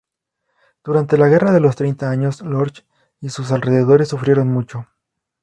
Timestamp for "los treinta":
1.59-2.09